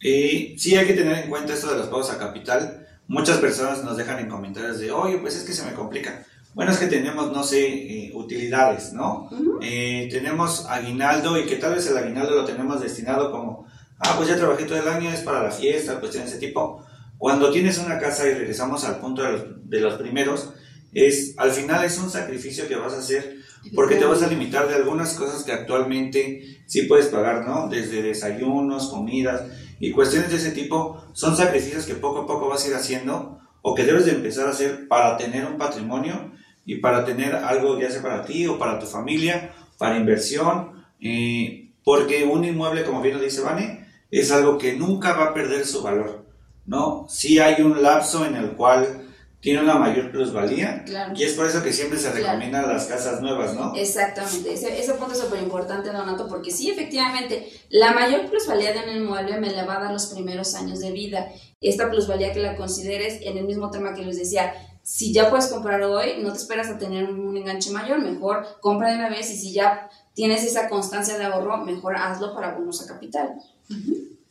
[0.02, 2.84] eh, sí hay que tener en cuenta esto de los pagos a capital.
[3.06, 6.26] Muchas personas nos dejan en comentarios de, oye, pues es que se me complica.
[6.58, 9.30] Bueno, es que tenemos, no sé, eh, utilidades, ¿no?
[9.62, 13.64] Eh, tenemos aguinaldo y que tal vez el aguinaldo lo tenemos destinado como,
[14.00, 16.84] ah, pues ya trabajé todo el año, es para la fiesta, cuestiones de ese tipo.
[17.16, 20.52] Cuando tienes una casa y regresamos al punto de los, de los primeros,
[20.92, 23.36] es, al final es un sacrificio que vas a hacer
[23.72, 27.68] porque te vas a limitar de algunas cosas que actualmente sí puedes pagar, ¿no?
[27.68, 29.44] Desde desayunos, comidas
[29.78, 33.38] y cuestiones de ese tipo son sacrificios que poco a poco vas a ir haciendo
[33.62, 36.32] o que debes de empezar a hacer para tener un patrimonio
[36.68, 41.70] y para tener algo ya sea para ti o para tu familia, para inversión, eh,
[41.82, 45.64] porque un inmueble, como bien lo dice Vane, es algo que nunca va a perder
[45.64, 46.26] su valor,
[46.66, 47.06] ¿no?
[47.08, 49.06] Si hay un lapso en el cual
[49.40, 50.82] tiene una mayor plusvalía.
[50.84, 51.14] Claro.
[51.16, 52.26] Y es por eso que siempre se Claro.
[52.26, 53.72] recomiendan las casas nuevas, ¿no?
[53.74, 58.80] Exactamente, ese, ese punto es súper importante, Donato, porque sí, efectivamente, la mayor plusvalía de
[58.90, 61.28] un inmueble me la va a dar los primeros años de vida.
[61.62, 64.52] Esta plusvalía que la consideres en el mismo tema que les decía,
[64.88, 68.88] si ya puedes comprar hoy, no te esperas a tener un enganche mayor, mejor compra
[68.88, 72.82] de una vez y si ya tienes esa constancia de ahorro, mejor hazlo para bonos
[72.82, 73.34] a capital.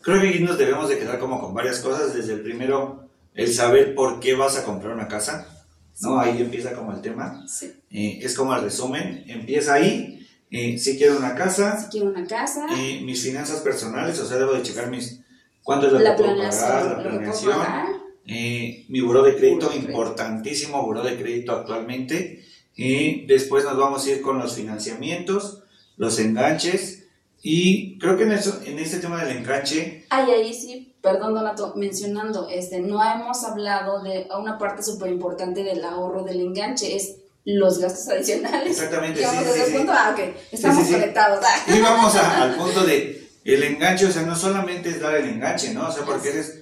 [0.02, 2.16] Creo que aquí nos debemos de quedar como con varias cosas.
[2.16, 5.48] Desde el primero, el saber por qué vas a comprar una casa,
[6.02, 6.20] ¿no?
[6.20, 7.46] Ahí empieza como el tema.
[7.48, 7.72] Sí.
[7.92, 9.26] Eh, es como el resumen.
[9.28, 10.28] Empieza ahí.
[10.50, 14.38] Eh, si quiero una casa, Si quiero una casa, eh, mis finanzas personales, o sea,
[14.38, 15.20] debo de checar mis
[15.62, 18.07] cuánto es lo la que puedo pagar, planeación.
[18.28, 19.90] Eh, mi buró de crédito, de crédito.
[19.90, 22.46] importantísimo buró de crédito actualmente.
[22.76, 25.64] Y después nos vamos a ir con los financiamientos,
[25.98, 27.04] los enganches.
[27.42, 31.74] Y creo que en, eso, en este tema del enganche, Ay, ahí sí, perdón Donato,
[31.76, 37.16] mencionando, este, no hemos hablado de una parte súper importante del ahorro del enganche, es
[37.46, 38.72] los gastos adicionales.
[38.72, 39.78] exactamente, sí, sí, sí.
[39.78, 40.94] punto, ah, ok, estamos sí, sí.
[40.94, 41.40] conectados.
[41.46, 41.74] ah.
[41.74, 45.30] Y vamos a- al punto de el enganche, o sea, no solamente es dar el
[45.30, 45.88] enganche, ¿no?
[45.88, 46.60] O sea, porque eres,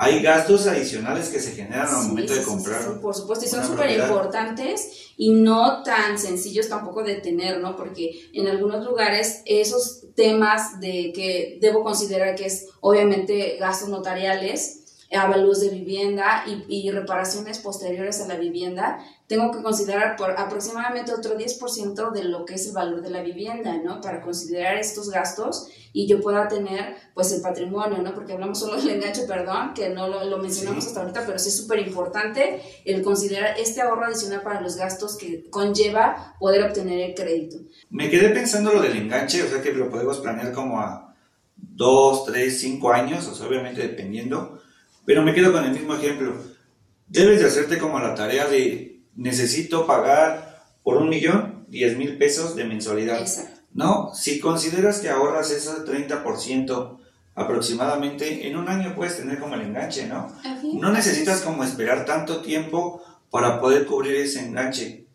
[0.00, 2.82] hay gastos adicionales que se generan al Sí, momento de comprar.
[2.82, 7.74] sí, por supuesto, y son súper importantes y no tan sencillos tampoco de tener, ¿no?
[7.74, 14.77] Porque en algunos lugares esos temas de que debo considerar que es obviamente gastos notariales,
[15.10, 21.12] avalúos de vivienda y, y reparaciones posteriores a la vivienda, tengo que considerar por aproximadamente
[21.12, 24.00] otro 10% de lo que es el valor de la vivienda, ¿no?
[24.00, 28.14] Para considerar estos gastos y yo pueda tener, pues, el patrimonio, ¿no?
[28.14, 30.88] Porque hablamos solo del enganche, perdón, que no lo, lo mencionamos Sí.
[30.90, 35.16] hasta ahorita, pero sí es súper importante el considerar este ahorro adicional para los gastos
[35.16, 37.58] que conlleva poder obtener el crédito.
[37.90, 41.14] Me quedé pensando lo del enganche, o sea, que lo podemos planear como a
[41.56, 44.60] 2, 3, 5 años, o sea, obviamente dependiendo,
[45.08, 46.36] pero me quedo con el mismo ejemplo.
[47.06, 52.54] Debes de hacerte como la tarea de necesito pagar por un millón, 10 mil pesos
[52.54, 53.18] de mensualidad.
[53.18, 53.58] Exacto.
[53.72, 56.98] No, si consideras que ahorras ese 30%
[57.34, 60.30] aproximadamente, en un año puedes tener como el enganche, ¿no?
[60.74, 65.06] No necesitas como esperar tanto tiempo para poder cubrir ese enganche.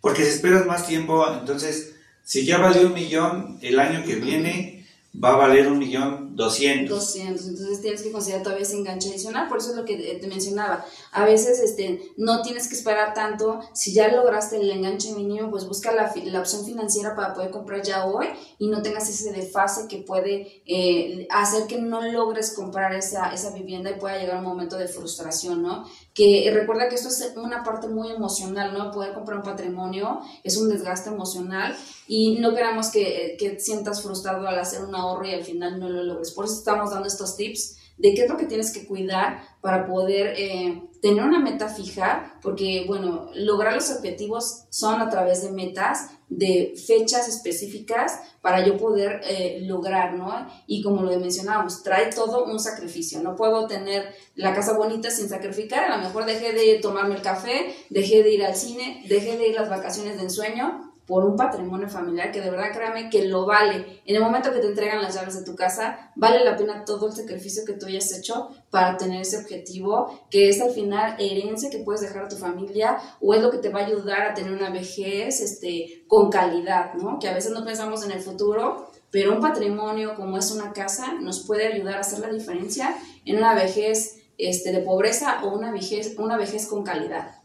[0.00, 4.81] Porque si esperas más tiempo, entonces, si ya valió un millón, el año que viene
[5.14, 7.12] va a valer un millón doscientos.
[7.14, 10.26] 200, entonces tienes que considerar todavía ese enganche adicional, por eso es lo que te
[10.26, 15.50] mencionaba, a veces este, no tienes que esperar tanto, si ya lograste el enganche mínimo,
[15.50, 18.26] pues busca la, la opción financiera para poder comprar ya hoy
[18.58, 23.50] y no tengas ese desfase que puede eh, hacer que no logres comprar esa, esa
[23.50, 25.84] vivienda y pueda llegar un momento de frustración, ¿no?
[26.14, 28.90] Que eh, recuerda que esto es una parte muy emocional, ¿no?
[28.90, 31.74] Poder comprar un patrimonio es un desgaste emocional
[32.06, 35.88] y no queramos que, que sientas frustrado al hacer un ahorro y al final no
[35.88, 36.32] lo logres.
[36.32, 39.86] Por eso estamos dando estos tips de qué es lo que tienes que cuidar para
[39.86, 45.52] poder eh, tener una meta fija, porque bueno, lograr los objetivos son a través de
[45.52, 50.46] metas, de fechas específicas para yo poder eh, lograr, ¿no?
[50.66, 53.20] Y como lo mencionábamos, trae todo un sacrificio.
[53.20, 55.90] No puedo tener la casa bonita sin sacrificar.
[55.90, 59.48] A lo mejor dejé de tomarme el café, dejé de ir al cine, dejé de
[59.48, 63.44] ir las vacaciones de ensueño por un patrimonio familiar que de verdad créame que lo
[63.44, 64.00] vale.
[64.04, 67.08] En el momento que te entregan las llaves de tu casa, vale la pena todo
[67.08, 71.70] el sacrificio que tú hayas hecho para tener ese objetivo, que es al final herencia
[71.70, 74.34] que puedes dejar a tu familia o es lo que te va a ayudar a
[74.34, 77.18] tener una vejez este, con calidad, ¿no?
[77.18, 81.14] Que a veces no pensamos en el futuro, pero un patrimonio como es una casa
[81.20, 85.70] nos puede ayudar a hacer la diferencia en una vejez este, de pobreza o una
[85.70, 87.36] vejez, una vejez con calidad.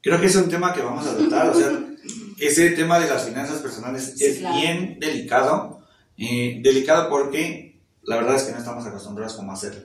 [0.00, 1.70] Creo que es un tema que vamos a tratar, o sea,
[2.40, 4.56] ese tema de las finanzas personales Sí, es claro.
[4.56, 5.80] bien delicado,
[6.16, 9.82] eh, delicado porque la verdad es que no estamos acostumbrados como a hacerlo.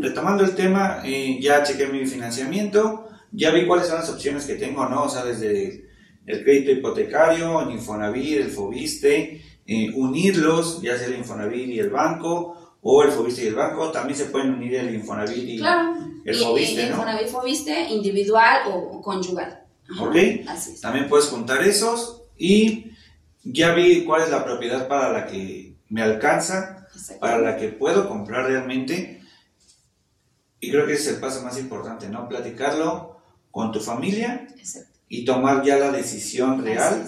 [0.00, 4.54] Retomando el tema, eh, ya chequé mi financiamiento, ya vi cuáles son las opciones que
[4.56, 5.04] tengo, ¿no?
[5.04, 5.84] O sea, desde
[6.26, 11.90] el crédito hipotecario, el Infonavit, el Fobiste, eh, unirlos, ya sea el Infonavit y el
[11.90, 15.94] banco, o el Fobiste y el banco, también se pueden unir el Infonavit y Claro.
[16.24, 16.90] el y, Fobiste, y, ¿no?
[16.92, 19.63] Infonavit Fobiste, individual o, o conyugal.
[19.92, 20.16] Ajá, Ok.
[20.48, 20.80] Así es.
[20.80, 22.90] También puedes juntar esos y
[23.44, 26.88] ya vi cuál es la propiedad para la que me alcanza,
[27.20, 29.20] para la que puedo comprar realmente.
[30.60, 32.28] Y creo que ese es el paso más importante, ¿no?
[32.28, 33.18] Platicarlo
[33.50, 34.90] con tu familia Exacto.
[35.08, 37.06] y tomar ya la decisión real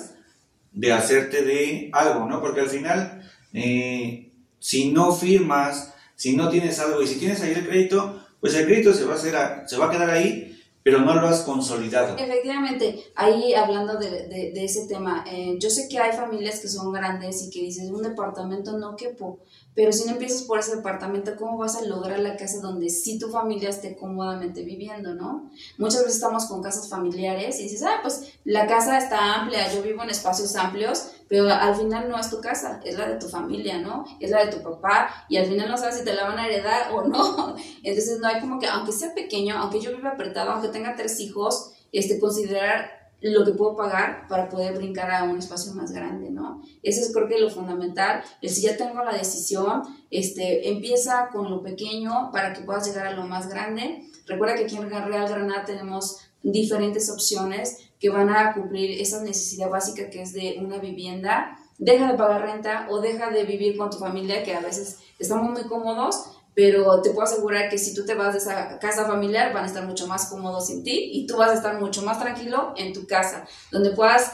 [0.73, 2.41] de hacerte de algo, ¿no?
[2.41, 3.23] Porque al final,
[3.55, 8.55] eh, si no firmas, si no tienes algo y si tienes ahí el crédito, pues
[8.55, 10.56] el crédito se va a, hacer a- se va a quedar ahí,
[10.87, 12.17] pero no lo has consolidado.
[12.17, 16.69] Efectivamente, ahí hablando de, de- de ese tema, eh, yo sé que hay familias que
[16.69, 19.41] son grandes y que dices, un departamento no quepo,
[19.75, 23.19] pero si no empiezas por ese departamento, ¿cómo vas a lograr la casa donde sí
[23.19, 25.51] tu familia esté cómodamente viviendo, no?
[25.77, 29.83] Muchas veces estamos con casas familiares y dices, ah, pues la casa está amplia, yo
[29.83, 33.29] vivo en espacios amplios, pero al final no es tu casa, es la de tu
[33.29, 34.05] familia, ¿no?
[34.21, 36.47] Es la de tu papá y al final no sabes si te la van a
[36.47, 37.57] heredar o no.
[37.83, 41.19] Entonces no hay como que, aunque sea pequeño, aunque yo viva apretado, aunque tenga tres
[41.21, 46.31] hijos, este, considerar lo que puedo pagar para poder brincar a un espacio más grande,
[46.31, 46.63] ¿no?
[46.83, 48.23] Eso es creo que lo fundamental.
[48.43, 53.07] El si ya tengo la decisión, este, empieza con lo pequeño para que puedas llegar
[53.07, 54.05] a lo más grande.
[54.27, 59.71] Recuerda que aquí en Real Granada tenemos diferentes opciones que van a cumplir esa necesidad
[59.71, 61.59] básica que es de una vivienda.
[61.79, 65.51] Deja de pagar renta o deja de vivir con tu familia, que a veces estamos
[65.51, 69.53] muy cómodos, pero te puedo asegurar que si tú te vas de esa casa familiar
[69.53, 72.19] van a estar mucho más cómodos sin ti y tú vas a estar mucho más
[72.19, 74.33] tranquilo en tu casa, donde puedas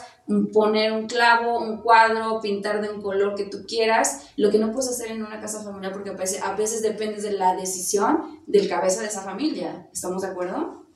[0.52, 4.70] poner un clavo, un cuadro, pintar de un color que tú quieras, lo que no
[4.70, 8.40] puedes hacer en una casa familiar porque a veces, a veces dependes de la decisión
[8.46, 9.88] del cabeza de esa familia.
[9.92, 10.86] ¿Estamos de acuerdo?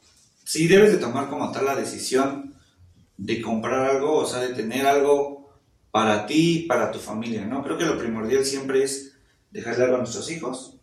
[0.45, 2.56] Sí, debes de tomar como tal la decisión
[3.17, 5.51] de comprar algo, o sea, de tener algo
[5.91, 7.63] para ti, para tu familia, ¿no?
[7.63, 9.17] Creo que lo primordial siempre es
[9.51, 10.79] dejarle algo a nuestros hijos,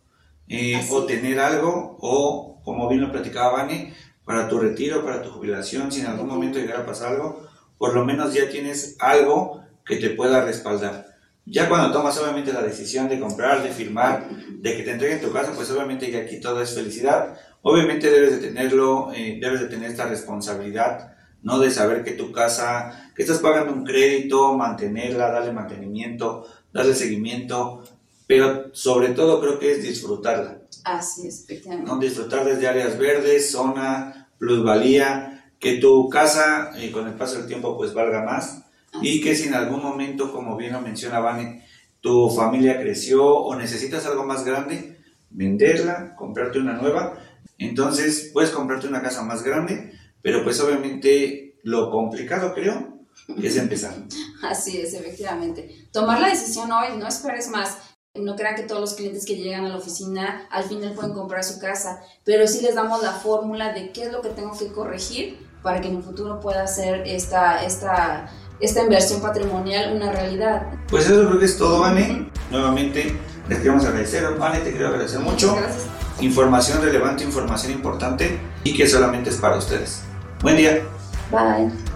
[0.48, 5.30] eh, o tener algo, o como bien lo platicaba Vane, para tu retiro, para tu
[5.30, 7.46] jubilación, si en algún momento llegara a pasar algo,
[7.78, 11.06] por lo menos ya tienes algo que te pueda respaldar.
[11.46, 15.30] Ya cuando tomas obviamente la decisión de comprar, de firmar, de que te entreguen tu
[15.30, 17.38] casa, pues obviamente ya aquí todo es felicidad.
[17.60, 21.13] Obviamente debes de tenerlo, eh, debes de tener esta responsabilidad,
[21.44, 21.60] ¿no?
[21.60, 27.84] De saber que tu casa, que estás pagando un crédito, mantenerla, darle mantenimiento, darle seguimiento,
[28.26, 30.58] pero sobre todo creo que es disfrutarla.
[30.82, 31.90] Así es, efectivamente.
[31.90, 31.98] ¿no?
[31.98, 37.76] Disfrutar desde áreas verdes, zona, plusvalía, que tu casa eh, con el paso del tiempo
[37.76, 38.64] pues valga más
[39.00, 41.64] y que si en algún momento, como bien lo menciona Vane,
[42.00, 44.98] tu familia creció o necesitas algo más grande,
[45.30, 47.18] venderla, comprarte una nueva,
[47.58, 49.92] entonces puedes comprarte una casa más grande,
[50.24, 52.94] pero pues obviamente lo complicado creo
[53.36, 53.94] es empezar.
[54.42, 55.86] Así es, efectivamente.
[55.92, 57.76] Tomar la decisión hoy, no esperes más.
[58.14, 61.44] No crean que todos los clientes que llegan a la oficina al final pueden comprar
[61.44, 64.68] su casa, pero sí les damos la fórmula de qué es lo que tengo que
[64.68, 70.72] corregir para que en un futuro pueda ser esta, esta, esta inversión patrimonial una realidad.
[70.88, 72.30] Pues eso creo que es todo, Vane.
[72.50, 73.14] Nuevamente
[73.48, 75.54] les queremos agradecer, Vane, te quiero agradecer mucho.
[75.54, 75.84] Gracias.
[76.20, 80.03] Información relevante, información importante y que solamente es para ustedes.
[80.44, 80.82] Buen día.
[81.30, 81.93] Bye.